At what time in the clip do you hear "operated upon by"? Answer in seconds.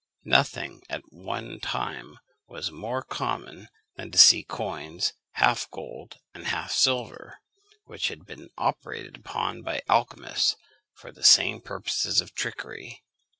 8.57-9.83